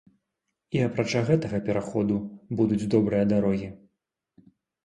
І, 0.77 0.79
апрача 0.85 1.21
гэтага 1.27 1.59
пераходу, 1.67 2.17
будуць 2.63 2.89
добрыя 2.95 3.29
дарогі. 3.33 3.69